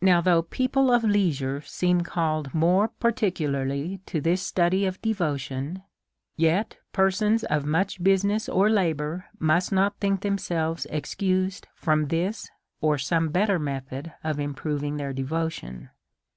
Now, 0.00 0.20
though 0.20 0.42
people 0.42 0.88
of 0.92 1.02
leisure 1.02 1.62
seem 1.62 2.02
called 2.02 2.54
more 2.54 2.86
particularly 2.86 3.98
to 4.06 4.20
this 4.20 4.40
study 4.40 4.86
of 4.86 5.02
devotion, 5.02 5.82
yet 6.36 6.76
persons 6.92 7.42
of 7.42 7.66
much 7.66 8.00
business 8.00 8.48
or 8.48 8.70
labour 8.70 9.24
must 9.40 9.72
not 9.72 9.96
think 9.98 10.20
themselves 10.20 10.86
ex 10.90 11.12
cused 11.16 11.66
from 11.74 12.06
this 12.06 12.48
or 12.80 12.98
some 12.98 13.30
better 13.30 13.58
method 13.58 14.12
of 14.22 14.38
improving 14.38 14.96
their 14.96 15.12
devotion. 15.12 15.90